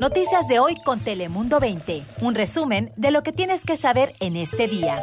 Noticias 0.00 0.46
de 0.46 0.58
hoy 0.58 0.76
con 0.84 1.00
Telemundo 1.00 1.58
20. 1.58 2.02
Un 2.20 2.34
resumen 2.34 2.92
de 2.96 3.10
lo 3.10 3.22
que 3.22 3.32
tienes 3.32 3.64
que 3.64 3.76
saber 3.76 4.14
en 4.20 4.36
este 4.36 4.68
día. 4.68 5.02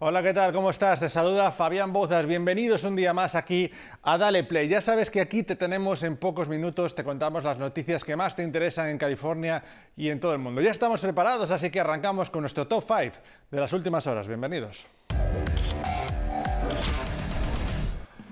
Hola, 0.00 0.22
¿qué 0.22 0.32
tal? 0.32 0.52
¿Cómo 0.52 0.70
estás? 0.70 1.00
Te 1.00 1.10
saluda 1.10 1.52
Fabián 1.52 1.92
Bozas. 1.92 2.24
Bienvenidos 2.24 2.84
un 2.84 2.96
día 2.96 3.12
más 3.12 3.34
aquí 3.34 3.70
a 4.02 4.16
Dale 4.16 4.44
Play. 4.44 4.68
Ya 4.68 4.80
sabes 4.80 5.10
que 5.10 5.20
aquí 5.20 5.42
te 5.42 5.56
tenemos 5.56 6.02
en 6.04 6.16
pocos 6.16 6.48
minutos, 6.48 6.94
te 6.94 7.04
contamos 7.04 7.44
las 7.44 7.58
noticias 7.58 8.04
que 8.04 8.16
más 8.16 8.34
te 8.34 8.44
interesan 8.44 8.88
en 8.88 8.96
California 8.96 9.62
y 9.96 10.08
en 10.08 10.20
todo 10.20 10.32
el 10.32 10.38
mundo. 10.38 10.60
Ya 10.60 10.70
estamos 10.70 11.00
preparados, 11.00 11.50
así 11.50 11.70
que 11.70 11.80
arrancamos 11.80 12.30
con 12.30 12.42
nuestro 12.42 12.66
top 12.66 12.84
5 12.86 13.16
de 13.50 13.60
las 13.60 13.72
últimas 13.72 14.06
horas. 14.06 14.26
Bienvenidos. 14.26 14.86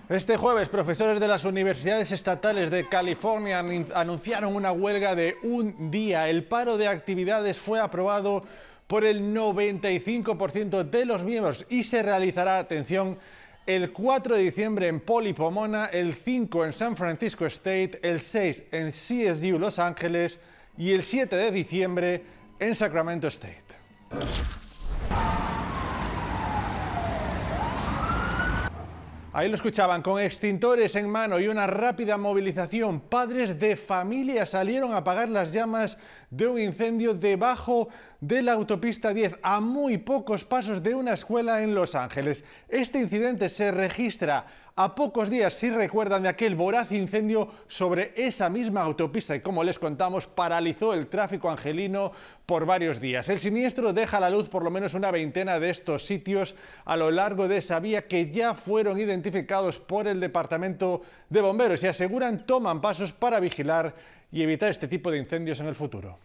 Este 0.09 0.37
jueves, 0.37 0.69
profesores 0.69 1.19
de 1.19 1.27
las 1.27 1.45
universidades 1.45 2.13
estatales 2.13 2.71
de 2.71 2.89
California 2.89 3.59
anunciaron 3.59 4.55
una 4.55 4.71
huelga 4.71 5.17
de 5.17 5.37
un 5.43 5.91
día. 5.91 6.29
El 6.29 6.45
paro 6.45 6.77
de 6.77 6.87
actividades 6.87 7.59
fue 7.59 7.81
aprobado 7.81 8.45
por 8.87 9.05
el 9.05 9.35
95% 9.35 10.85
de 10.89 11.05
los 11.07 11.25
miembros 11.25 11.67
y 11.69 11.83
se 11.83 12.05
realizará, 12.05 12.61
atención, 12.61 13.19
el 13.67 13.93
4 13.93 14.37
de 14.37 14.43
diciembre 14.43 14.87
en 14.87 15.01
Poli 15.01 15.33
Pomona, 15.33 15.87
el 15.87 16.15
5 16.15 16.67
en 16.67 16.73
San 16.73 16.97
Francisco 16.97 17.45
State, 17.47 17.99
el 18.01 18.21
6 18.21 18.65
en 18.71 18.93
CSU 18.93 19.59
Los 19.59 19.81
Ángeles 19.81 20.39
y 20.79 20.93
el 20.93 21.03
7 21.03 21.35
de 21.35 21.51
diciembre 21.51 22.23
en 22.61 22.77
Sacramento 22.77 23.27
State. 23.27 23.65
Ahí 29.37 29.51
lo 29.51 29.57
escuchaban, 29.57 30.01
con 30.01 30.19
extintores 30.19 30.97
en 30.97 31.11
mano 31.11 31.39
y 31.39 31.47
una 31.47 31.67
rápida 31.67 32.17
movilización, 32.17 33.01
padres 33.01 33.61
de 33.61 33.77
familia 33.77 34.47
salieron 34.47 34.95
a 34.95 34.97
apagar 34.97 35.29
las 35.29 35.53
llamas 35.53 35.99
de 36.31 36.47
un 36.47 36.59
incendio 36.59 37.15
debajo 37.15 37.89
de 38.21 38.43
la 38.43 38.53
autopista 38.53 39.13
10, 39.13 39.39
a 39.43 39.61
muy 39.61 39.99
pocos 39.99 40.45
pasos 40.45 40.83
de 40.83 40.95
una 40.95 41.15
escuela 41.15 41.63
en 41.63 41.75
Los 41.75 41.95
Ángeles. 41.95 42.45
Este 42.69 42.99
incidente 42.99 43.49
se 43.49 43.71
registra 43.71 44.47
a 44.79 44.95
pocos 44.95 45.31
días, 45.31 45.55
si 45.55 45.71
recuerdan, 45.71 46.23
de 46.23 46.29
aquel 46.29 46.55
voraz 46.55 46.93
incendio 46.93 47.49
sobre 47.67 48.13
esa 48.15 48.51
misma 48.51 48.83
autopista 48.83 49.35
y 49.35 49.41
como 49.41 49.65
les 49.65 49.79
contamos, 49.79 50.27
paralizó 50.27 50.93
el 50.93 51.07
tráfico 51.07 51.51
angelino 51.51 52.13
por 52.45 52.67
varios 52.67 53.01
días. 53.01 53.27
El 53.31 53.41
siniestro 53.41 53.95
deja 53.95 54.19
a 54.19 54.21
la 54.21 54.29
luz 54.29 54.51
por 54.51 54.63
lo 54.63 54.71
menos 54.71 54.93
una 54.93 55.11
veintena 55.11 55.59
de 55.59 55.71
estos 55.71 56.05
sitios 56.05 56.55
a 56.85 56.95
lo 56.95 57.11
largo 57.11 57.49
de 57.49 57.57
esa 57.57 57.81
vía 57.81 58.07
que 58.07 58.31
ya 58.31 58.53
fueron 58.53 58.99
identificados 58.99 59.79
por 59.79 60.07
el 60.07 60.21
Departamento 60.21 61.01
de 61.31 61.41
Bomberos 61.41 61.83
y 61.83 61.87
aseguran 61.87 62.45
toman 62.45 62.83
pasos 62.83 63.15
para 63.15 63.41
vigilar 63.41 63.95
y 64.33 64.43
evitar 64.43 64.71
este 64.71 64.89
tipo 64.89 65.11
de 65.11 65.19
incendios 65.19 65.61
en 65.61 65.67
el 65.67 65.75
futuro. 65.75 66.19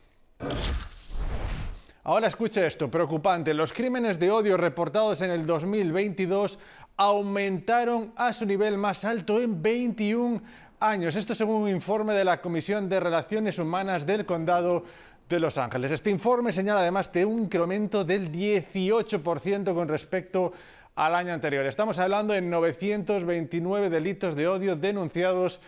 Ahora 2.04 2.28
escuche 2.28 2.66
esto, 2.66 2.90
preocupante. 2.90 3.54
Los 3.54 3.74
crímenes 3.74 4.18
de 4.18 4.32
odio 4.32 4.58
reportados 4.58 5.22
en 5.22 5.30
el 5.30 5.46
2022 5.46 6.58
aumentaron 6.98 8.12
a 8.16 8.34
su 8.34 8.46
nivel 8.46 8.78
más 8.78 9.06
alto 9.06 9.40
en 9.40 9.62
21 9.62 10.42
años. 10.80 11.16
Esto 11.16 11.36
según 11.36 11.64
un 11.64 11.70
informe 11.70 12.14
de 12.14 12.26
la 12.26 12.42
Comisión 12.42 12.90
de 12.90 13.00
Relaciones 13.00 13.60
Humanas 13.60 14.06
del 14.06 14.26
Condado 14.26 14.84
de 15.30 15.40
Los 15.40 15.58
Ángeles. 15.58 15.92
Este 15.92 16.10
informe 16.10 16.54
señala 16.54 16.82
además 16.82 17.12
de 17.14 17.24
un 17.24 17.44
incremento 17.44 18.04
del 18.04 18.32
18% 18.32 19.74
con 19.74 19.88
respecto 19.88 20.54
al 20.96 21.16
año 21.16 21.34
anterior. 21.34 21.66
Estamos 21.66 22.00
hablando 22.00 22.34
de 22.34 22.42
929 22.42 23.90
delitos 23.90 24.36
de 24.36 24.48
odio 24.48 24.76
denunciados 24.76 25.62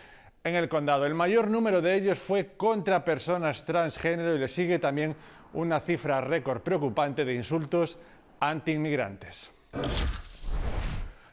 en 0.44 0.54
el 0.54 0.68
condado. 0.68 1.06
El 1.06 1.14
mayor 1.14 1.48
número 1.48 1.80
de 1.80 1.96
ellos 1.96 2.18
fue 2.18 2.52
contra 2.56 3.04
personas 3.04 3.64
transgénero 3.64 4.34
y 4.34 4.38
le 4.38 4.48
sigue 4.48 4.78
también 4.78 5.16
una 5.54 5.80
cifra 5.80 6.20
récord 6.20 6.60
preocupante 6.60 7.24
de 7.24 7.34
insultos 7.34 7.98
anti-inmigrantes. 8.40 9.50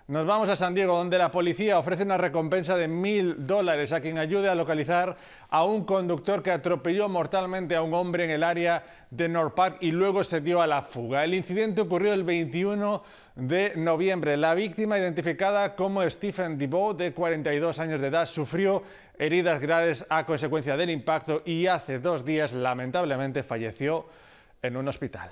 Nos 0.07 0.25
vamos 0.25 0.49
a 0.49 0.55
San 0.55 0.73
Diego, 0.73 0.97
donde 0.97 1.17
la 1.17 1.31
policía 1.31 1.77
ofrece 1.77 2.03
una 2.03 2.17
recompensa 2.17 2.75
de 2.75 2.87
mil 2.87 3.45
dólares 3.45 3.91
a 3.91 4.01
quien 4.01 4.17
ayude 4.17 4.49
a 4.49 4.55
localizar 4.55 5.15
a 5.49 5.63
un 5.63 5.85
conductor 5.85 6.41
que 6.41 6.51
atropelló 6.51 7.07
mortalmente 7.07 7.75
a 7.75 7.81
un 7.81 7.93
hombre 7.93 8.23
en 8.23 8.31
el 8.31 8.43
área 8.43 8.83
de 9.09 9.29
North 9.29 9.53
Park 9.53 9.77
y 9.79 9.91
luego 9.91 10.23
se 10.23 10.41
dio 10.41 10.61
a 10.61 10.67
la 10.67 10.81
fuga. 10.81 11.23
El 11.23 11.33
incidente 11.33 11.81
ocurrió 11.81 12.13
el 12.13 12.23
21 12.23 13.03
de 13.35 13.73
noviembre. 13.75 14.37
La 14.37 14.53
víctima, 14.53 14.97
identificada 14.97 15.75
como 15.75 16.07
Stephen 16.09 16.57
DeBow, 16.57 16.93
de 16.93 17.13
42 17.13 17.79
años 17.79 18.01
de 18.01 18.07
edad, 18.07 18.25
sufrió 18.25 18.83
heridas 19.17 19.61
graves 19.61 20.05
a 20.09 20.25
consecuencia 20.25 20.75
del 20.75 20.89
impacto 20.89 21.43
y 21.45 21.67
hace 21.67 21.99
dos 21.99 22.25
días, 22.25 22.53
lamentablemente, 22.53 23.43
falleció 23.43 24.07
en 24.61 24.77
un 24.77 24.87
hospital. 24.87 25.29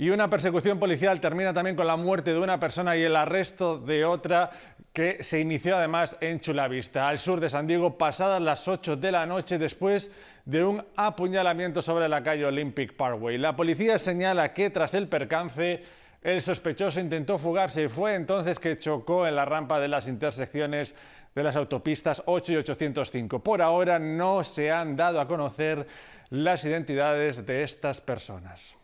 Y 0.00 0.08
una 0.08 0.30
persecución 0.30 0.78
policial 0.78 1.20
termina 1.20 1.52
también 1.52 1.76
con 1.76 1.86
la 1.86 1.98
muerte 1.98 2.32
de 2.32 2.38
una 2.38 2.58
persona 2.58 2.96
y 2.96 3.02
el 3.02 3.14
arresto 3.14 3.76
de 3.76 4.06
otra 4.06 4.48
que 4.94 5.22
se 5.22 5.40
inició 5.40 5.76
además 5.76 6.16
en 6.22 6.40
Chulavista, 6.40 7.06
al 7.06 7.18
sur 7.18 7.38
de 7.38 7.50
San 7.50 7.66
Diego, 7.66 7.98
pasadas 7.98 8.40
las 8.40 8.66
8 8.66 8.96
de 8.96 9.12
la 9.12 9.26
noche 9.26 9.58
después 9.58 10.10
de 10.46 10.64
un 10.64 10.82
apuñalamiento 10.96 11.82
sobre 11.82 12.08
la 12.08 12.22
calle 12.22 12.46
Olympic 12.46 12.96
Parkway. 12.96 13.36
La 13.36 13.54
policía 13.54 13.98
señala 13.98 14.54
que 14.54 14.70
tras 14.70 14.94
el 14.94 15.06
percance 15.06 15.82
el 16.22 16.40
sospechoso 16.40 16.98
intentó 16.98 17.36
fugarse 17.36 17.82
y 17.82 17.88
fue 17.90 18.14
entonces 18.14 18.58
que 18.58 18.78
chocó 18.78 19.26
en 19.26 19.36
la 19.36 19.44
rampa 19.44 19.80
de 19.80 19.88
las 19.88 20.08
intersecciones 20.08 20.94
de 21.34 21.42
las 21.42 21.56
autopistas 21.56 22.22
8 22.24 22.52
y 22.52 22.56
805. 22.56 23.40
Por 23.40 23.60
ahora 23.60 23.98
no 23.98 24.44
se 24.44 24.70
han 24.70 24.96
dado 24.96 25.20
a 25.20 25.28
conocer 25.28 25.86
las 26.30 26.64
identidades 26.64 27.44
de 27.44 27.64
estas 27.64 28.00
personas. 28.00 28.80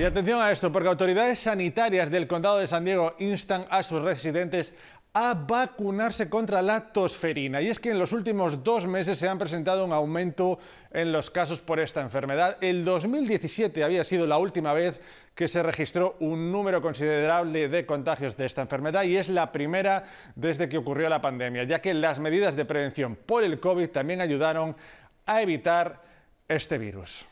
Y 0.00 0.04
atención 0.04 0.40
a 0.40 0.50
esto, 0.50 0.72
porque 0.72 0.88
autoridades 0.88 1.40
sanitarias 1.40 2.10
del 2.10 2.26
condado 2.26 2.56
de 2.56 2.66
San 2.66 2.86
Diego 2.86 3.14
instan 3.18 3.66
a 3.68 3.82
sus 3.82 4.00
residentes 4.00 4.72
a 5.12 5.34
vacunarse 5.34 6.30
contra 6.30 6.62
la 6.62 6.90
tosferina. 6.90 7.60
Y 7.60 7.68
es 7.68 7.78
que 7.78 7.90
en 7.90 7.98
los 7.98 8.12
últimos 8.12 8.64
dos 8.64 8.86
meses 8.86 9.18
se 9.18 9.28
han 9.28 9.38
presentado 9.38 9.84
un 9.84 9.92
aumento 9.92 10.58
en 10.90 11.12
los 11.12 11.30
casos 11.30 11.60
por 11.60 11.80
esta 11.80 12.00
enfermedad. 12.00 12.56
El 12.62 12.82
2017 12.82 13.84
había 13.84 14.02
sido 14.02 14.26
la 14.26 14.38
última 14.38 14.72
vez 14.72 14.98
que 15.34 15.48
se 15.48 15.62
registró 15.62 16.16
un 16.20 16.50
número 16.50 16.80
considerable 16.80 17.68
de 17.68 17.84
contagios 17.84 18.38
de 18.38 18.46
esta 18.46 18.62
enfermedad 18.62 19.02
y 19.02 19.18
es 19.18 19.28
la 19.28 19.52
primera 19.52 20.04
desde 20.34 20.70
que 20.70 20.78
ocurrió 20.78 21.10
la 21.10 21.20
pandemia, 21.20 21.64
ya 21.64 21.82
que 21.82 21.92
las 21.92 22.18
medidas 22.18 22.56
de 22.56 22.64
prevención 22.64 23.16
por 23.16 23.44
el 23.44 23.60
COVID 23.60 23.90
también 23.90 24.22
ayudaron 24.22 24.74
a 25.26 25.42
evitar 25.42 26.00
este 26.48 26.78
virus. 26.78 27.26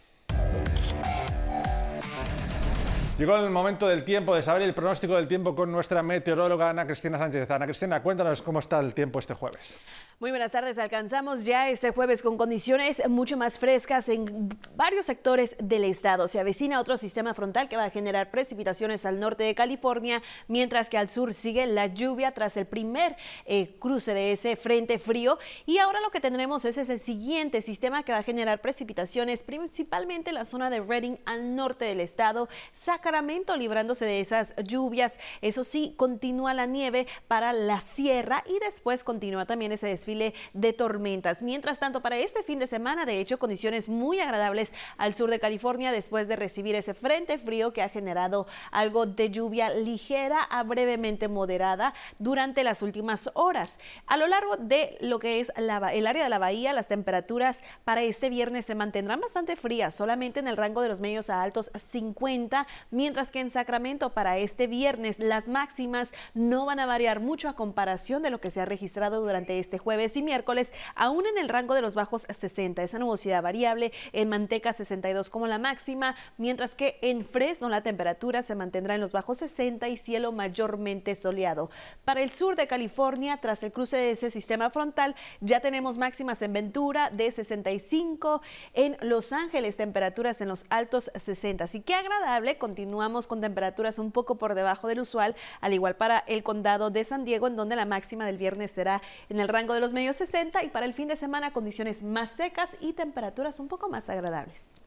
Llegó 3.19 3.37
el 3.37 3.51
momento 3.51 3.89
del 3.89 4.05
tiempo, 4.05 4.37
de 4.37 4.45
saber 4.45 4.63
el 4.63 4.75
pronóstico 4.75 5.17
del 5.17 5.27
tiempo 5.27 5.53
con 5.53 5.73
nuestra 5.73 6.05
meteoróloga 6.05 6.71
Ana 6.71 6.87
Cristina 6.87 7.19
Sánchez. 7.19 7.51
Ana 7.51 7.65
Cristina, 7.65 8.01
cuéntanos 8.01 8.43
cómo 8.43 8.61
está 8.61 8.79
el 8.79 8.95
tiempo 8.95 9.19
este 9.19 9.35
jueves. 9.35 9.75
Muy 10.21 10.31
buenas 10.31 10.51
tardes. 10.51 10.81
Alcanzamos 10.81 11.45
ya 11.45 11.71
este 11.71 11.93
jueves 11.93 12.23
con 12.23 12.37
condiciones 12.37 13.09
mucho 13.09 13.37
más 13.37 13.57
frescas 13.57 14.09
en 14.09 14.49
varios 14.75 15.07
sectores 15.07 15.57
del 15.63 15.85
estado. 15.85 16.27
Se 16.27 16.41
avecina 16.41 16.81
otro 16.81 16.97
sistema 16.97 17.35
frontal 17.35 17.69
que 17.69 17.77
va 17.77 17.85
a 17.85 17.91
generar 17.91 18.33
precipitaciones 18.33 19.07
al 19.07 19.21
norte 19.21 19.45
de 19.45 19.55
California, 19.55 20.21
mientras 20.49 20.91
que 20.91 20.99
al 20.99 21.09
sur 21.09 21.33
sigue 21.35 21.69
la 21.69 21.87
lluvia 21.87 22.33
tras 22.33 22.57
el 22.57 22.67
primer 22.67 23.17
eh, 23.45 23.77
cruce 23.79 24.13
de 24.13 24.33
ese 24.33 24.57
frente 24.57 24.99
frío. 24.99 25.39
Y 25.67 25.79
ahora 25.79 26.01
lo 26.01 26.11
que 26.11 26.19
tendremos 26.19 26.65
es 26.65 26.79
ese 26.79 26.99
siguiente 26.99 27.63
sistema 27.63 28.03
que 28.03 28.11
va 28.11 28.19
a 28.19 28.25
generar 28.25 28.61
precipitaciones 28.61 29.45
principalmente 29.45 30.31
en 30.31 30.35
la 30.35 30.47
zona 30.47 30.69
de 30.69 30.81
Redding 30.81 31.21
al 31.27 31.55
norte 31.55 31.85
del 31.85 32.01
estado. 32.01 32.49
Sacramento 32.73 33.57
librándose 33.57 34.05
de 34.05 34.19
esas 34.19 34.57
lluvias. 34.65 35.21
Eso 35.43 35.63
sí, 35.63 35.95
continúa 35.97 36.55
la 36.55 36.67
nieve 36.67 37.07
para 37.29 37.53
la 37.53 37.81
sierra 37.81 38.43
y 38.49 38.59
después 38.59 39.05
continúa 39.05 39.47
también 39.47 39.71
ese 39.71 39.87
desfile 39.87 40.08
de 40.09 40.73
tormentas. 40.73 41.43
Mientras 41.43 41.79
tanto, 41.79 42.01
para 42.01 42.17
este 42.17 42.43
fin 42.43 42.59
de 42.59 42.67
semana, 42.67 43.05
de 43.05 43.21
hecho, 43.21 43.39
condiciones 43.39 43.89
muy 43.89 44.21
agradables 44.21 44.75
al 44.97 45.15
sur 45.15 45.31
de 45.31 45.39
California 45.39 45.93
después 45.93 46.29
de 46.29 46.37
recibir 46.37 46.75
ese 46.75 46.95
frente 46.95 47.39
frío 47.39 47.75
que 47.75 47.83
ha 47.83 47.91
generado 47.91 48.47
algo 48.71 49.05
de 49.05 49.31
lluvia 49.31 49.69
ligera 49.71 50.43
a 50.43 50.63
brevemente 50.63 51.29
moderada 51.29 51.93
durante 52.19 52.65
las 52.65 52.83
últimas 52.83 53.31
horas. 53.35 53.81
A 54.07 54.17
lo 54.17 54.27
largo 54.27 54.57
de 54.57 54.97
lo 55.01 55.19
que 55.19 55.41
es 55.41 55.53
el 55.57 56.07
área 56.07 56.25
de 56.25 56.31
la 56.31 56.39
bahía, 56.39 56.73
las 56.73 56.89
temperaturas 56.89 57.63
para 57.85 58.03
este 58.03 58.31
viernes 58.31 58.65
se 58.65 58.75
mantendrán 58.75 59.21
bastante 59.21 59.57
frías, 59.57 59.95
solamente 59.95 60.41
en 60.41 60.49
el 60.49 60.57
rango 60.57 60.81
de 60.81 60.89
los 60.89 61.01
medios 61.01 61.29
a 61.29 61.43
altos 61.43 61.71
50, 61.77 62.67
mientras 62.91 63.31
que 63.31 63.41
en 63.41 63.51
Sacramento 63.51 64.11
para 64.15 64.39
este 64.39 64.67
viernes 64.67 65.19
las 65.19 65.49
máximas 65.49 66.15
no 66.35 66.65
van 66.65 66.81
a 66.81 66.87
variar 66.87 67.21
mucho 67.21 67.49
a 67.49 67.55
comparación 67.55 68.23
de 68.23 68.31
lo 68.31 68.41
que 68.41 68.51
se 68.51 68.61
ha 68.61 68.65
registrado 68.65 69.21
durante 69.21 69.59
este 69.59 69.79
jueves 69.79 69.98
jueves 69.99 70.17
y 70.17 70.23
miércoles, 70.23 70.73
aún 70.95 71.27
en 71.27 71.39
el 71.39 71.49
rango 71.49 71.75
de 71.75 71.83
los 71.83 71.97
bajos 71.97 72.25
60. 72.31 72.85
Esa 72.85 73.01
nubosidad 73.01 73.43
variable 73.43 73.93
en 74.13 74.29
Manteca 74.29 74.73
62 74.73 75.29
como 75.29 75.49
la 75.49 75.59
máxima, 75.59 76.15
mientras 76.37 76.77
que 76.77 77.01
en 77.03 77.25
Fresno 77.25 77.69
la 77.69 77.81
temperatura 77.81 78.45
se 78.45 78.55
mantendrá 78.55 78.95
en 78.95 79.01
los 79.01 79.11
bajos 79.11 79.39
60 79.39 79.89
y 79.89 79.97
cielo 79.97 80.31
mayormente 80.31 81.17
soleado. 81.17 81.69
Para 82.05 82.23
el 82.23 82.31
sur 82.31 82.55
de 82.55 82.69
California, 82.69 83.39
tras 83.39 83.65
el 83.65 83.73
cruce 83.73 83.97
de 83.97 84.13
ese 84.13 84.31
sistema 84.31 84.71
frontal, 84.71 85.17
ya 85.41 85.59
tenemos 85.59 85.99
máximas 85.99 86.41
en 86.43 86.53
Ventura 86.53 87.11
de 87.11 87.29
65, 87.29 88.41
en 88.75 88.97
Los 89.01 89.33
Ángeles 89.33 89.77
temperaturas 89.77 90.41
en 90.41 90.47
los 90.47 90.67
altos 90.71 91.11
60. 91.13 91.65
Así 91.65 91.81
que 91.81 91.97
agradable, 91.97 92.57
continuamos 92.57 93.27
con 93.27 93.41
temperaturas 93.41 93.99
un 93.99 94.13
poco 94.13 94.39
por 94.39 94.55
debajo 94.55 94.87
del 94.87 95.01
usual, 95.01 95.35
al 95.61 95.73
igual 95.73 95.97
para 95.97 96.23
el 96.29 96.45
condado 96.45 96.91
de 96.91 97.03
San 97.03 97.25
Diego, 97.25 97.49
en 97.49 97.57
donde 97.57 97.75
la 97.75 97.85
máxima 97.85 98.25
del 98.27 98.39
viernes 98.39 98.71
será 98.71 99.03
en 99.29 99.41
el 99.41 99.49
rango 99.49 99.75
de 99.75 99.81
los 99.81 99.88
medios 99.93 100.17
60 100.17 100.65
y 100.65 100.69
para 100.69 100.87
el 100.87 100.95
fin 100.95 101.09
de 101.09 101.17
semana 101.17 101.53
condiciones 101.53 102.03
más 102.03 102.31
secas 102.31 102.77
y 102.81 102.93
temperaturas 102.93 103.61
un 103.61 103.69
poco 103.69 103.89
más 103.89 104.09
agradables. 104.09 104.81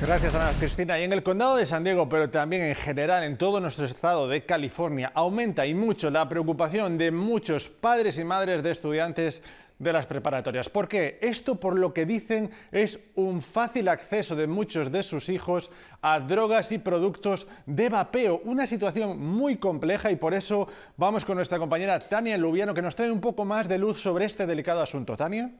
Gracias, 0.00 0.34
Ana 0.34 0.52
Cristina. 0.58 0.98
Y 0.98 1.04
en 1.04 1.12
el 1.12 1.22
condado 1.22 1.54
de 1.54 1.64
San 1.64 1.84
Diego, 1.84 2.08
pero 2.08 2.28
también 2.28 2.62
en 2.62 2.74
general 2.74 3.22
en 3.22 3.38
todo 3.38 3.60
nuestro 3.60 3.86
estado 3.86 4.26
de 4.26 4.44
California, 4.44 5.12
aumenta 5.14 5.64
y 5.64 5.74
mucho 5.74 6.10
la 6.10 6.28
preocupación 6.28 6.98
de 6.98 7.12
muchos 7.12 7.68
padres 7.68 8.18
y 8.18 8.24
madres 8.24 8.64
de 8.64 8.72
estudiantes 8.72 9.42
de 9.82 9.92
las 9.92 10.06
preparatorias. 10.06 10.68
Porque 10.68 11.18
esto, 11.20 11.56
por 11.56 11.78
lo 11.78 11.92
que 11.92 12.06
dicen, 12.06 12.50
es 12.70 13.00
un 13.14 13.42
fácil 13.42 13.88
acceso 13.88 14.36
de 14.36 14.46
muchos 14.46 14.92
de 14.92 15.02
sus 15.02 15.28
hijos 15.28 15.70
a 16.00 16.20
drogas 16.20 16.72
y 16.72 16.78
productos 16.78 17.46
de 17.66 17.88
vapeo. 17.88 18.40
Una 18.44 18.66
situación 18.66 19.18
muy 19.18 19.56
compleja 19.56 20.10
y 20.10 20.16
por 20.16 20.34
eso 20.34 20.68
vamos 20.96 21.24
con 21.24 21.36
nuestra 21.36 21.58
compañera 21.58 21.98
Tania 21.98 22.38
Lubiano, 22.38 22.74
que 22.74 22.82
nos 22.82 22.96
trae 22.96 23.10
un 23.10 23.20
poco 23.20 23.44
más 23.44 23.68
de 23.68 23.78
luz 23.78 24.00
sobre 24.00 24.24
este 24.24 24.46
delicado 24.46 24.80
asunto. 24.80 25.16
Tania. 25.16 25.50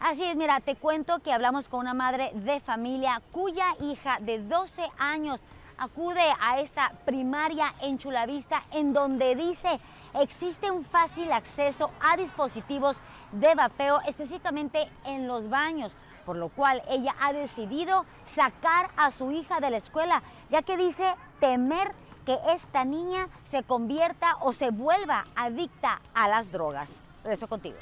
Así 0.00 0.24
es, 0.24 0.36
mira, 0.36 0.60
te 0.60 0.74
cuento 0.74 1.20
que 1.20 1.32
hablamos 1.32 1.68
con 1.68 1.80
una 1.80 1.94
madre 1.94 2.30
de 2.34 2.60
familia 2.60 3.22
cuya 3.32 3.66
hija 3.80 4.18
de 4.20 4.40
12 4.40 4.82
años 4.98 5.40
acude 5.78 6.22
a 6.40 6.60
esta 6.60 6.92
primaria 7.04 7.74
en 7.80 7.98
Chulavista 7.98 8.64
en 8.72 8.92
donde 8.92 9.34
dice 9.34 9.80
existe 10.20 10.70
un 10.70 10.84
fácil 10.84 11.30
acceso 11.32 11.90
a 12.00 12.16
dispositivos 12.16 12.96
de 13.32 13.54
vapeo 13.54 14.00
específicamente 14.06 14.88
en 15.04 15.26
los 15.26 15.48
baños, 15.48 15.92
por 16.24 16.36
lo 16.36 16.48
cual 16.48 16.82
ella 16.88 17.14
ha 17.20 17.32
decidido 17.32 18.04
sacar 18.34 18.90
a 18.96 19.10
su 19.10 19.30
hija 19.30 19.60
de 19.60 19.70
la 19.70 19.76
escuela, 19.78 20.22
ya 20.50 20.62
que 20.62 20.76
dice 20.76 21.14
temer 21.40 21.92
que 22.24 22.38
esta 22.54 22.84
niña 22.84 23.28
se 23.50 23.62
convierta 23.62 24.36
o 24.40 24.52
se 24.52 24.70
vuelva 24.70 25.26
adicta 25.36 26.00
a 26.12 26.28
las 26.28 26.50
drogas. 26.50 26.88
Regreso 27.22 27.46
contigo. 27.46 27.76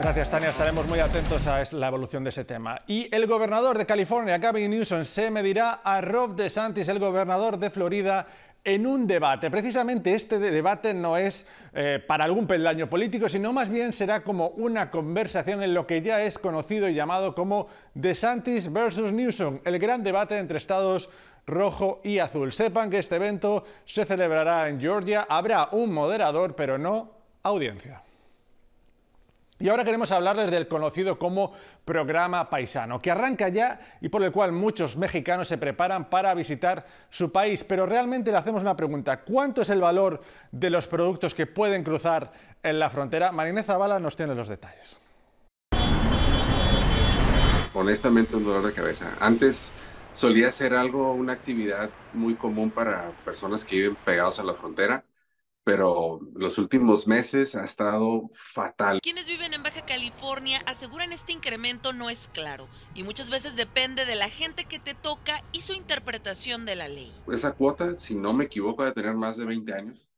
Gracias, 0.00 0.30
Tania. 0.30 0.48
Estaremos 0.48 0.86
muy 0.86 0.98
atentos 0.98 1.46
a 1.46 1.62
la 1.72 1.88
evolución 1.88 2.24
de 2.24 2.30
ese 2.30 2.44
tema. 2.44 2.80
Y 2.86 3.14
el 3.14 3.26
gobernador 3.26 3.76
de 3.76 3.84
California, 3.84 4.38
Gavin 4.38 4.70
Newsom, 4.70 5.04
se 5.04 5.30
medirá 5.30 5.80
a 5.84 6.00
Rob 6.00 6.34
DeSantis, 6.36 6.88
el 6.88 6.98
gobernador 6.98 7.58
de 7.58 7.68
Florida, 7.68 8.26
en 8.64 8.86
un 8.86 9.06
debate. 9.06 9.50
Precisamente 9.50 10.14
este 10.14 10.38
debate 10.38 10.92
no 10.94 11.16
es 11.16 11.46
eh, 11.72 12.02
para 12.06 12.24
algún 12.24 12.46
peldaño 12.46 12.88
político, 12.88 13.28
sino 13.28 13.52
más 13.52 13.68
bien 13.68 13.92
será 13.92 14.20
como 14.20 14.48
una 14.48 14.90
conversación 14.90 15.62
en 15.62 15.74
lo 15.74 15.86
que 15.86 16.02
ya 16.02 16.22
es 16.22 16.38
conocido 16.38 16.88
y 16.88 16.94
llamado 16.94 17.34
como 17.34 17.68
DeSantis 17.94 18.72
versus 18.72 19.12
Newsom, 19.12 19.60
el 19.64 19.78
gran 19.78 20.02
debate 20.02 20.38
entre 20.38 20.58
estados 20.58 21.08
rojo 21.46 22.00
y 22.04 22.18
azul. 22.18 22.52
Sepan 22.52 22.90
que 22.90 22.98
este 22.98 23.16
evento 23.16 23.64
se 23.86 24.04
celebrará 24.04 24.68
en 24.68 24.80
Georgia, 24.80 25.26
habrá 25.28 25.68
un 25.72 25.92
moderador, 25.92 26.54
pero 26.54 26.78
no 26.78 27.10
audiencia. 27.42 28.02
Y 29.60 29.68
ahora 29.68 29.84
queremos 29.84 30.10
hablarles 30.10 30.50
del 30.50 30.68
conocido 30.68 31.18
como 31.18 31.52
programa 31.84 32.48
paisano, 32.48 33.02
que 33.02 33.10
arranca 33.10 33.50
ya 33.50 33.78
y 34.00 34.08
por 34.08 34.24
el 34.24 34.32
cual 34.32 34.52
muchos 34.52 34.96
mexicanos 34.96 35.48
se 35.48 35.58
preparan 35.58 36.08
para 36.08 36.34
visitar 36.34 36.86
su 37.10 37.30
país. 37.30 37.62
Pero 37.62 37.84
realmente 37.84 38.30
le 38.30 38.38
hacemos 38.38 38.62
una 38.62 38.74
pregunta, 38.74 39.20
¿cuánto 39.20 39.60
es 39.60 39.68
el 39.68 39.82
valor 39.82 40.22
de 40.50 40.70
los 40.70 40.86
productos 40.86 41.34
que 41.34 41.46
pueden 41.46 41.84
cruzar 41.84 42.32
en 42.62 42.78
la 42.78 42.88
frontera? 42.88 43.32
Marinés 43.32 43.66
Zavala 43.66 44.00
nos 44.00 44.16
tiene 44.16 44.34
los 44.34 44.48
detalles. 44.48 44.96
Honestamente 47.74 48.36
un 48.36 48.44
dolor 48.44 48.66
de 48.66 48.72
cabeza. 48.72 49.10
Antes 49.20 49.70
solía 50.14 50.50
ser 50.52 50.72
algo, 50.72 51.12
una 51.12 51.34
actividad 51.34 51.90
muy 52.14 52.34
común 52.34 52.70
para 52.70 53.12
personas 53.26 53.66
que 53.66 53.76
viven 53.76 53.96
pegados 54.06 54.40
a 54.40 54.42
la 54.42 54.54
frontera 54.54 55.04
pero 55.64 56.20
los 56.34 56.58
últimos 56.58 57.06
meses 57.06 57.54
ha 57.54 57.64
estado 57.64 58.30
fatal. 58.32 59.00
Quienes 59.02 59.28
viven 59.28 59.52
en 59.52 59.62
Baja 59.62 59.84
California 59.84 60.60
aseguran 60.66 61.12
este 61.12 61.32
incremento 61.32 61.92
no 61.92 62.08
es 62.08 62.28
claro 62.32 62.68
y 62.94 63.02
muchas 63.02 63.30
veces 63.30 63.56
depende 63.56 64.06
de 64.06 64.16
la 64.16 64.28
gente 64.28 64.64
que 64.64 64.78
te 64.78 64.94
toca 64.94 65.44
y 65.52 65.60
su 65.60 65.74
interpretación 65.74 66.64
de 66.64 66.76
la 66.76 66.88
ley. 66.88 67.12
Esa 67.30 67.52
cuota, 67.52 67.96
si 67.96 68.14
no 68.14 68.32
me 68.32 68.44
equivoco, 68.44 68.84
de 68.84 68.92
tener 68.92 69.14
más 69.14 69.36
de 69.36 69.44
20 69.44 69.72
años. 69.74 70.08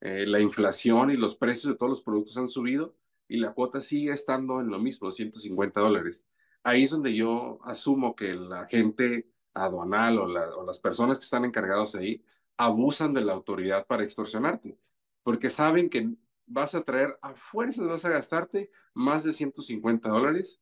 Eh, 0.00 0.26
la 0.26 0.40
inflación 0.40 1.10
y 1.10 1.16
los 1.16 1.36
precios 1.36 1.72
de 1.72 1.78
todos 1.78 1.90
los 1.90 2.02
productos 2.02 2.36
han 2.36 2.48
subido 2.48 2.94
y 3.28 3.38
la 3.38 3.52
cuota 3.52 3.80
sigue 3.80 4.12
estando 4.12 4.60
en 4.60 4.68
lo 4.68 4.78
mismo, 4.78 5.10
150 5.10 5.80
dólares. 5.80 6.24
Ahí 6.62 6.84
es 6.84 6.90
donde 6.90 7.14
yo 7.14 7.58
asumo 7.64 8.14
que 8.14 8.34
la 8.34 8.66
gente 8.66 9.28
aduanal 9.54 10.18
o, 10.18 10.24
o 10.24 10.66
las 10.66 10.78
personas 10.78 11.18
que 11.18 11.24
están 11.24 11.44
encargados 11.44 11.94
ahí 11.94 12.24
abusan 12.56 13.12
de 13.14 13.22
la 13.22 13.32
autoridad 13.32 13.86
para 13.86 14.04
extorsionarte 14.04 14.76
porque 15.22 15.50
saben 15.50 15.88
que 15.88 16.10
vas 16.46 16.74
a 16.74 16.82
traer 16.82 17.18
a 17.22 17.34
fuerzas, 17.34 17.86
vas 17.86 18.04
a 18.04 18.10
gastarte 18.10 18.70
más 18.94 19.24
de 19.24 19.32
150 19.32 20.08
dólares, 20.08 20.60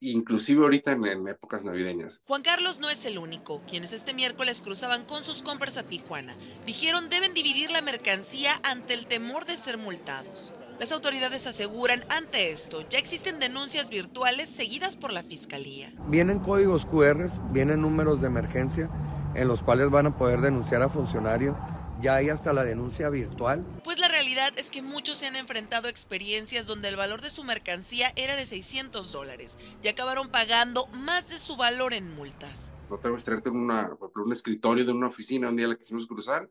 inclusive 0.00 0.62
ahorita 0.62 0.92
en, 0.92 1.28
épocas 1.28 1.64
navideñas. 1.64 2.22
Juan 2.26 2.42
Carlos 2.42 2.78
no 2.78 2.88
es 2.88 3.04
el 3.04 3.18
único. 3.18 3.62
Quienes 3.68 3.92
este 3.92 4.14
miércoles 4.14 4.60
cruzaban 4.60 5.04
con 5.04 5.24
sus 5.24 5.42
compras 5.42 5.76
a 5.76 5.84
Tijuana 5.84 6.36
dijeron 6.66 7.08
deben 7.08 7.34
dividir 7.34 7.70
la 7.70 7.82
mercancía 7.82 8.60
ante 8.62 8.94
el 8.94 9.06
temor 9.06 9.44
de 9.44 9.56
ser 9.56 9.78
multados. 9.78 10.52
Las 10.78 10.92
autoridades 10.92 11.48
aseguran 11.48 12.04
ante 12.08 12.52
esto 12.52 12.82
ya 12.88 13.00
existen 13.00 13.40
denuncias 13.40 13.90
virtuales 13.90 14.48
seguidas 14.48 14.96
por 14.96 15.12
la 15.12 15.24
fiscalía. 15.24 15.90
Vienen 16.06 16.38
códigos 16.38 16.86
QR, 16.86 17.28
vienen 17.50 17.82
números 17.82 18.20
de 18.20 18.28
emergencia 18.28 18.88
en 19.34 19.48
los 19.48 19.62
cuales 19.62 19.90
van 19.90 20.06
a 20.06 20.16
poder 20.16 20.40
denunciar 20.40 20.82
a 20.82 20.88
funcionarios 20.88 21.56
ya 22.00 22.16
hay 22.16 22.28
hasta 22.30 22.52
la 22.52 22.64
denuncia 22.64 23.10
virtual. 23.10 23.64
Pues 23.84 23.98
la 23.98 24.08
realidad 24.08 24.52
es 24.56 24.70
que 24.70 24.82
muchos 24.82 25.18
se 25.18 25.26
han 25.26 25.36
enfrentado 25.36 25.88
a 25.88 25.90
experiencias 25.90 26.66
donde 26.66 26.88
el 26.88 26.96
valor 26.96 27.20
de 27.20 27.30
su 27.30 27.44
mercancía 27.44 28.12
era 28.16 28.36
de 28.36 28.46
600 28.46 29.12
dólares 29.12 29.58
y 29.82 29.88
acabaron 29.88 30.30
pagando 30.30 30.86
más 30.88 31.28
de 31.28 31.38
su 31.38 31.56
valor 31.56 31.94
en 31.94 32.14
multas. 32.14 32.72
No 32.90 32.98
te 32.98 33.08
vas 33.08 33.22
a 33.22 33.24
traerte 33.26 33.50
una, 33.50 33.90
un 34.14 34.32
escritorio 34.32 34.84
de 34.84 34.92
una 34.92 35.08
oficina 35.08 35.48
un 35.48 35.56
día 35.56 35.68
la 35.68 35.76
quisimos 35.76 36.06
cruzar 36.06 36.48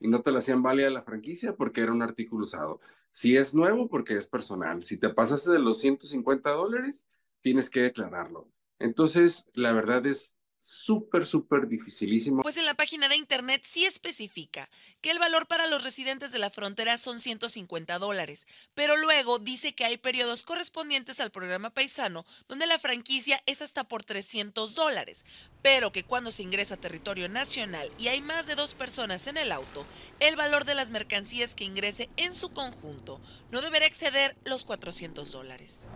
y 0.00 0.08
no 0.08 0.22
te 0.22 0.30
la 0.30 0.38
hacían 0.38 0.62
válida 0.62 0.90
la 0.90 1.02
franquicia 1.02 1.54
porque 1.54 1.80
era 1.80 1.92
un 1.92 2.02
artículo 2.02 2.44
usado. 2.44 2.80
Si 3.10 3.36
es 3.36 3.54
nuevo, 3.54 3.88
porque 3.88 4.16
es 4.16 4.26
personal. 4.26 4.82
Si 4.82 4.96
te 4.96 5.08
pasaste 5.08 5.50
de 5.50 5.58
los 5.58 5.78
150 5.78 6.50
dólares, 6.50 7.08
tienes 7.40 7.70
que 7.70 7.80
declararlo. 7.80 8.48
Entonces, 8.78 9.46
la 9.54 9.72
verdad 9.72 10.06
es 10.06 10.36
súper, 10.60 11.26
súper 11.26 11.68
dificilísimo. 11.68 12.42
Pues 12.42 12.56
en 12.56 12.66
la 12.66 12.74
página 12.74 13.08
de 13.08 13.16
internet 13.16 13.62
sí 13.64 13.84
especifica 13.84 14.68
que 15.00 15.10
el 15.10 15.18
valor 15.18 15.46
para 15.46 15.66
los 15.66 15.82
residentes 15.82 16.32
de 16.32 16.38
la 16.38 16.50
frontera 16.50 16.98
son 16.98 17.20
150 17.20 17.98
dólares, 17.98 18.46
pero 18.74 18.96
luego 18.96 19.38
dice 19.38 19.74
que 19.74 19.84
hay 19.84 19.96
periodos 19.96 20.42
correspondientes 20.42 21.20
al 21.20 21.30
programa 21.30 21.70
paisano 21.70 22.24
donde 22.48 22.66
la 22.66 22.78
franquicia 22.78 23.42
es 23.46 23.62
hasta 23.62 23.84
por 23.84 24.04
300 24.04 24.74
dólares, 24.74 25.24
pero 25.62 25.92
que 25.92 26.04
cuando 26.04 26.30
se 26.30 26.42
ingresa 26.42 26.74
a 26.74 26.80
territorio 26.80 27.28
nacional 27.28 27.90
y 27.98 28.08
hay 28.08 28.20
más 28.20 28.46
de 28.46 28.54
dos 28.54 28.74
personas 28.74 29.26
en 29.26 29.36
el 29.36 29.52
auto, 29.52 29.86
el 30.20 30.36
valor 30.36 30.64
de 30.64 30.74
las 30.74 30.90
mercancías 30.90 31.54
que 31.54 31.64
ingrese 31.64 32.08
en 32.16 32.34
su 32.34 32.50
conjunto 32.50 33.20
no 33.50 33.60
deberá 33.60 33.86
exceder 33.86 34.36
los 34.44 34.64
400 34.64 35.32
dólares. 35.32 35.86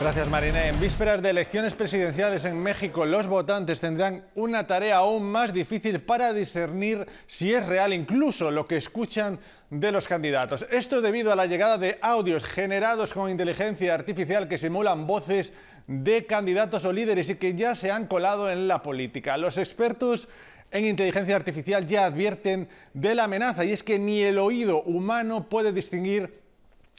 Gracias, 0.00 0.28
Marina. 0.28 0.68
En 0.68 0.78
vísperas 0.78 1.20
de 1.20 1.30
elecciones 1.30 1.74
presidenciales 1.74 2.44
en 2.44 2.62
México, 2.62 3.04
los 3.04 3.26
votantes 3.26 3.80
tendrán 3.80 4.26
una 4.36 4.64
tarea 4.64 4.98
aún 4.98 5.24
más 5.24 5.52
difícil 5.52 6.00
para 6.00 6.32
discernir 6.32 7.04
si 7.26 7.52
es 7.52 7.66
real 7.66 7.92
incluso 7.92 8.52
lo 8.52 8.68
que 8.68 8.76
escuchan 8.76 9.40
de 9.70 9.90
los 9.90 10.06
candidatos. 10.06 10.64
Esto 10.70 11.00
debido 11.00 11.32
a 11.32 11.36
la 11.36 11.46
llegada 11.46 11.78
de 11.78 11.98
audios 12.00 12.44
generados 12.44 13.12
con 13.12 13.28
inteligencia 13.28 13.92
artificial 13.92 14.46
que 14.46 14.56
simulan 14.56 15.08
voces 15.08 15.52
de 15.88 16.26
candidatos 16.26 16.84
o 16.84 16.92
líderes 16.92 17.28
y 17.30 17.34
que 17.34 17.56
ya 17.56 17.74
se 17.74 17.90
han 17.90 18.06
colado 18.06 18.48
en 18.48 18.68
la 18.68 18.84
política. 18.84 19.36
Los 19.36 19.58
expertos 19.58 20.28
en 20.70 20.86
inteligencia 20.86 21.34
artificial 21.34 21.88
ya 21.88 22.04
advierten 22.04 22.68
de 22.94 23.16
la 23.16 23.24
amenaza 23.24 23.64
y 23.64 23.72
es 23.72 23.82
que 23.82 23.98
ni 23.98 24.22
el 24.22 24.38
oído 24.38 24.80
humano 24.82 25.48
puede 25.48 25.72
distinguir 25.72 26.46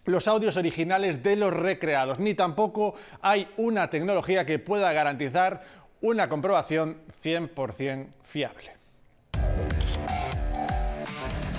los 0.10 0.28
audios 0.28 0.58
originales 0.58 1.24
de 1.24 1.36
los 1.36 1.54
recreados, 1.54 2.20
ni 2.20 2.34
tampoco 2.34 2.96
hay 3.22 3.48
una 3.58 3.90
tecnología 3.90 4.46
que 4.46 4.60
pueda 4.60 4.92
garantizar 4.92 5.62
una 6.02 6.30
comprobación 6.30 6.98
100% 7.24 8.08
fiable. 8.24 8.72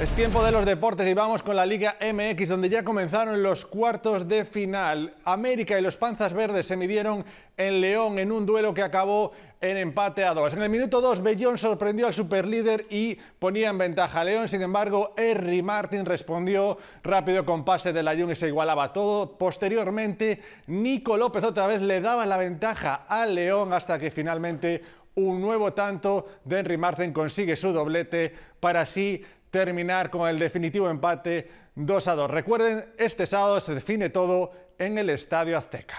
Es 0.01 0.09
tiempo 0.17 0.43
de 0.43 0.51
los 0.51 0.65
deportes 0.65 1.07
y 1.07 1.13
vamos 1.13 1.43
con 1.43 1.55
la 1.55 1.67
Liga 1.67 1.97
MX, 2.01 2.49
donde 2.49 2.71
ya 2.71 2.83
comenzaron 2.83 3.43
los 3.43 3.67
cuartos 3.67 4.27
de 4.27 4.47
final. 4.47 5.13
América 5.27 5.79
y 5.79 5.83
los 5.83 5.99
Panzas 5.99 6.33
Verdes 6.33 6.67
se 6.67 6.75
midieron 6.75 7.23
en 7.59 7.83
León 7.83 8.19
en 8.19 8.33
un 8.33 8.47
duelo 8.47 8.73
que 8.73 8.83
acabó 8.83 9.33
en 9.61 9.77
empate 9.77 10.25
a 10.25 10.33
dos. 10.33 10.55
En 10.55 10.63
el 10.63 10.71
minuto 10.71 11.01
2, 11.01 11.23
Bellón 11.23 11.59
sorprendió 11.59 12.07
al 12.07 12.15
superlíder 12.15 12.87
y 12.89 13.19
ponía 13.39 13.69
en 13.69 13.79
ventaja 13.79 14.21
a 14.21 14.25
León. 14.25 14.49
Sin 14.49 14.63
embargo, 14.63 15.13
Henry 15.17 15.63
Martin 15.63 16.07
respondió 16.07 16.79
rápido 17.03 17.45
con 17.45 17.65
pase 17.65 17.93
de 17.93 18.03
la 18.03 18.17
Jung 18.17 18.31
y 18.31 18.37
se 18.37 18.49
igualaba 18.49 18.93
todo. 18.93 19.37
Posteriormente, 19.37 20.41
Nico 20.67 21.17
López 21.17 21.45
otra 21.45 21.67
vez 21.67 21.83
le 21.83 22.01
daba 22.01 22.25
la 22.25 22.39
ventaja 22.39 23.07
a 23.07 23.27
León 23.27 23.73
hasta 23.73 23.99
que 23.99 24.11
finalmente 24.11 24.83
un 25.15 25.41
nuevo 25.41 25.75
tanto 25.75 26.27
de 26.45 26.61
Henry 26.61 26.79
Martin 26.79 27.13
consigue 27.13 27.57
su 27.57 27.73
doblete 27.73 28.33
para 28.61 28.83
así 28.83 29.23
terminar 29.51 30.09
con 30.09 30.29
el 30.29 30.39
definitivo 30.39 30.89
empate 30.89 31.49
2 31.75 32.09
a 32.09 32.15
2. 32.15 32.31
Recuerden, 32.31 32.85
este 32.97 33.27
sábado 33.27 33.61
se 33.61 33.75
define 33.75 34.09
todo 34.09 34.53
en 34.79 34.97
el 34.97 35.11
Estadio 35.11 35.59
Azteca. 35.59 35.99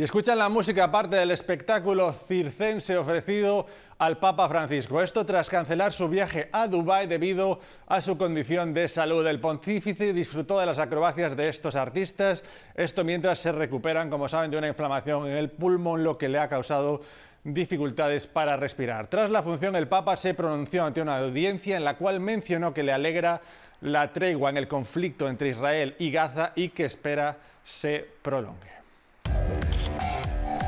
Y 0.00 0.02
escuchan 0.02 0.38
la 0.38 0.48
música 0.48 0.84
aparte 0.84 1.16
del 1.16 1.30
espectáculo 1.30 2.14
circense 2.26 2.96
ofrecido 2.96 3.66
al 3.98 4.16
Papa 4.16 4.48
Francisco. 4.48 5.02
Esto 5.02 5.26
tras 5.26 5.50
cancelar 5.50 5.92
su 5.92 6.08
viaje 6.08 6.48
a 6.52 6.68
Dubái 6.68 7.06
debido 7.06 7.60
a 7.86 8.00
su 8.00 8.16
condición 8.16 8.72
de 8.72 8.88
salud. 8.88 9.26
El 9.26 9.40
pontífice 9.40 10.14
disfrutó 10.14 10.58
de 10.58 10.64
las 10.64 10.78
acrobacias 10.78 11.36
de 11.36 11.50
estos 11.50 11.76
artistas, 11.76 12.42
esto 12.74 13.04
mientras 13.04 13.40
se 13.40 13.52
recuperan, 13.52 14.08
como 14.08 14.26
saben, 14.26 14.50
de 14.50 14.56
una 14.56 14.68
inflamación 14.68 15.26
en 15.26 15.36
el 15.36 15.50
pulmón, 15.50 16.02
lo 16.02 16.16
que 16.16 16.30
le 16.30 16.38
ha 16.38 16.48
causado 16.48 17.02
dificultades 17.44 18.26
para 18.26 18.56
respirar. 18.56 19.08
Tras 19.08 19.28
la 19.28 19.42
función, 19.42 19.76
el 19.76 19.86
Papa 19.86 20.16
se 20.16 20.32
pronunció 20.32 20.82
ante 20.82 21.02
una 21.02 21.18
audiencia 21.18 21.76
en 21.76 21.84
la 21.84 21.98
cual 21.98 22.20
mencionó 22.20 22.72
que 22.72 22.84
le 22.84 22.92
alegra 22.92 23.42
la 23.82 24.14
tregua 24.14 24.48
en 24.48 24.56
el 24.56 24.66
conflicto 24.66 25.28
entre 25.28 25.50
Israel 25.50 25.94
y 25.98 26.10
Gaza 26.10 26.52
y 26.56 26.70
que 26.70 26.86
espera 26.86 27.36
se 27.64 28.08
prolongue. 28.22 28.79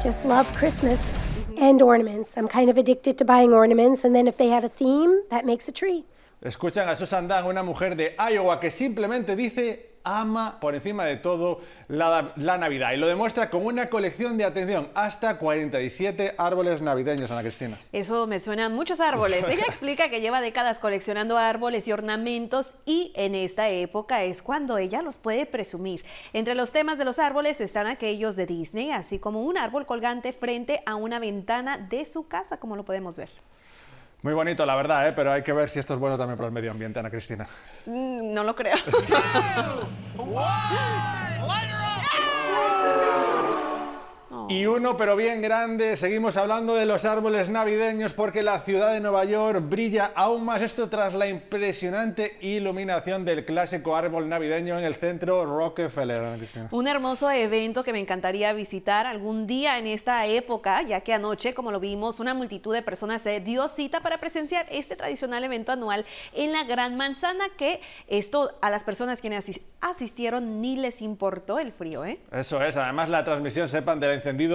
Just 0.03 0.25
love 0.25 0.53
Christmas 0.57 1.13
and 1.57 1.81
ornaments. 1.81 2.37
I'm 2.37 2.49
kind 2.49 2.69
of 2.69 2.77
addicted 2.77 3.17
to 3.19 3.25
buying 3.25 3.53
ornaments, 3.53 4.03
and 4.03 4.17
then 4.17 4.27
if 4.27 4.37
they 4.37 4.49
have 4.49 4.65
a 4.65 4.69
theme, 4.69 5.23
that 5.31 5.47
makes 5.47 5.69
a 5.69 5.73
tree. 5.73 6.05
Escuchan 6.45 6.89
a 6.89 6.97
Susan 6.97 7.29
Dan, 7.29 7.47
una 7.47 7.63
mujer 7.63 7.95
de 7.95 8.17
Iowa 8.19 8.59
que 8.59 8.73
simplemente 8.73 9.37
dice 9.37 9.92
ama 10.05 10.59
por 10.61 10.75
encima 10.75 11.05
de 11.05 11.17
todo 11.17 11.61
la, 11.89 12.33
Navidad 12.37 12.93
y 12.93 12.97
lo 12.97 13.07
demuestra 13.07 13.51
con 13.51 13.65
una 13.67 13.89
colección 13.89 14.39
de 14.39 14.45
atención 14.45 14.89
hasta 14.95 15.39
47 15.39 16.35
árboles 16.39 16.81
navideños, 16.81 17.31
Ana 17.31 17.43
Cristina. 17.43 17.79
Eso 17.93 18.27
me 18.27 18.41
suenan 18.41 18.73
muchos 18.73 19.01
árboles. 19.01 19.45
Ella 19.49 19.65
explica 19.67 20.09
que 20.09 20.21
lleva 20.21 20.41
décadas 20.41 20.79
coleccionando 20.79 21.39
árboles 21.39 21.87
y 21.89 21.93
ornamentos 21.93 22.77
y 22.87 23.13
en 23.15 23.35
esta 23.35 23.69
época 23.69 24.23
es 24.23 24.43
cuando 24.43 24.79
ella 24.79 25.03
los 25.03 25.19
puede 25.19 25.47
presumir. 25.47 26.05
Entre 26.33 26.55
los 26.55 26.73
temas 26.73 26.99
de 26.99 27.05
los 27.05 27.19
árboles 27.19 27.61
están 27.61 27.87
aquellos 27.87 28.37
de 28.37 28.47
Disney, 28.47 28.91
así 28.91 29.19
como 29.19 29.43
un 29.43 29.59
árbol 29.59 29.87
colgante 29.87 30.33
frente 30.33 30.83
a 30.87 30.95
una 30.95 31.19
ventana 31.19 31.79
de 31.79 32.07
su 32.07 32.27
casa, 32.29 32.59
como 32.59 32.77
lo 32.77 32.85
podemos 32.85 33.17
ver. 33.17 33.31
Muy 34.23 34.35
bonito, 34.35 34.65
la 34.65 34.77
verdad, 34.77 35.09
¿eh? 35.09 35.13
pero 35.15 35.33
hay 35.33 35.43
que 35.43 35.53
ver 35.53 35.69
si 35.69 35.81
esto 35.81 35.95
es 35.95 36.01
bueno 36.01 36.17
también 36.17 36.37
para 36.37 36.47
el 36.47 36.53
medio 36.53 36.71
ambiente, 36.71 37.01
Ana 37.01 37.11
Cristina. 37.11 37.47
Mm, 37.87 38.33
no 38.33 38.45
lo 38.45 38.55
creo. 38.55 38.77
Y 44.53 44.67
uno, 44.67 44.99
pero 44.99 45.17
bien 45.17 45.41
grande, 45.41 45.97
seguimos 45.97 46.37
hablando 46.37 46.75
de 46.75 46.85
los 46.85 47.07
árboles 47.07 47.49
navideños 47.49 48.13
porque 48.13 48.43
la 48.43 48.61
ciudad 48.61 48.93
de 48.93 49.01
Nueva 49.01 49.25
York 49.25 49.63
brilla 49.67 50.13
aún 50.15 50.45
más 50.45 50.61
esto 50.61 50.91
tras 50.91 51.15
la 51.15 51.27
impresionante 51.27 52.37
iluminación 52.43 53.25
del 53.25 53.47
clásico 53.47 53.97
árbol 53.97 54.29
navideño 54.29 54.79
en 54.79 54.85
el 54.85 54.97
centro 54.97 55.47
Rockefeller. 55.47 56.39
Un 56.71 56.87
hermoso 56.87 57.31
evento 57.31 57.83
que 57.83 57.95
me 57.95 57.99
encantaría 57.99 58.53
visitar 58.53 59.07
algún 59.07 59.47
día 59.47 59.79
en 59.79 59.87
esta 59.87 60.27
época, 60.27 60.83
ya 60.83 61.01
que 61.01 61.15
anoche, 61.15 61.55
como 61.55 61.73
lo 61.73 61.81
vimos, 61.81 62.21
una 62.21 62.35
multitud 62.35 62.75
de 62.75 62.83
personas 62.83 63.23
se 63.23 63.41
dio 63.41 63.69
cita 63.69 64.01
para 64.01 64.19
presenciar 64.19 64.67
este 64.71 64.97
tradicional 64.97 65.43
evento 65.45 65.73
anual 65.73 66.05
en 66.35 66.53
la 66.53 66.65
Gran 66.65 66.99
Manzana, 66.99 67.45
que 67.57 67.81
esto 68.07 68.55
a 68.61 68.69
las 68.69 68.85
personas 68.85 69.23
quienes 69.23 69.63
asistieron 69.81 70.61
ni 70.61 70.77
les 70.77 71.01
importó 71.01 71.59
el 71.59 71.73
frío. 71.73 72.05
¿eh? 72.05 72.21
Eso 72.31 72.63
es, 72.63 72.77
además 72.77 73.09
la 73.09 73.25
transmisión, 73.25 73.71
sepan, 73.71 73.99
de 73.99 74.09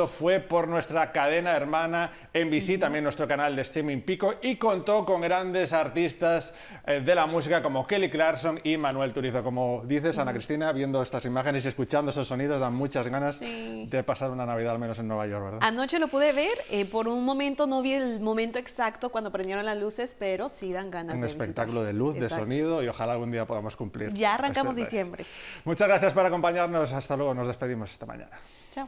fue 0.08 0.40
por 0.40 0.68
nuestra 0.68 1.12
cadena 1.12 1.56
hermana 1.56 2.12
NBC, 2.34 2.80
también 2.80 3.04
nuestro 3.04 3.28
canal 3.28 3.56
de 3.56 3.62
streaming 3.62 4.02
Pico, 4.02 4.36
y 4.42 4.58
contó 4.58 5.06
con 5.06 5.22
grandes 5.22 5.72
artistas 5.72 6.54
eh, 6.86 7.00
de 7.00 7.16
la 7.16 7.26
música 7.26 7.64
como 7.64 7.88
Kelly 7.88 8.10
Clarkson 8.10 8.60
y 8.64 8.76
Manuel 8.78 9.14
Turizo. 9.14 9.44
Como 9.44 9.84
dices, 9.86 10.18
Ana 10.18 10.34
Cristina, 10.34 10.72
viendo 10.72 11.02
estas 11.02 11.26
imágenes 11.26 11.66
y 11.66 11.70
escuchando 11.70 12.12
esos 12.12 12.28
sonidos, 12.28 12.60
dan 12.60 12.74
muchas 12.74 13.08
ganas 13.08 13.40
de 13.40 14.04
pasar 14.06 14.32
una 14.32 14.46
Navidad 14.46 14.74
al 14.74 14.80
menos 14.80 15.00
en 15.00 15.08
Nueva 15.08 15.28
York, 15.28 15.46
¿verdad? 15.46 15.60
Anoche 15.62 16.00
lo 16.00 16.10
pude 16.10 16.34
ver, 16.34 16.58
eh, 16.70 16.86
por 16.86 17.08
un 17.08 17.24
momento 17.24 17.68
no 17.68 17.82
vi 17.82 17.94
el 17.94 18.20
momento 18.20 18.60
exacto 18.60 19.10
cuando 19.10 19.32
prendieron 19.32 19.66
las 19.66 19.78
luces, 19.78 20.16
pero 20.20 20.50
sí 20.50 20.74
dan 20.74 20.92
ganas 20.92 21.16
un 21.16 21.22
de 21.22 21.28
espectáculo 21.28 21.84
de 21.84 21.94
luz, 21.94 22.20
de 22.20 22.30
sonido 22.30 22.84
y 22.84 22.88
ojalá 22.88 23.14
algún 23.14 23.32
día 23.32 23.46
podamos 23.46 23.76
cumplir. 23.76 24.14
Ya 24.14 24.36
arrancamos 24.36 24.72
este 24.72 24.84
diciembre. 24.84 25.26
Muchas 25.66 25.88
gracias 25.88 26.14
por 26.14 26.26
acompañarnos. 26.26 26.92
Hasta 26.92 27.16
luego. 27.16 27.34
Nos 27.34 27.48
despedimos 27.48 27.92
esta 27.92 28.06
mañana. 28.06 28.38
Chao. 28.74 28.88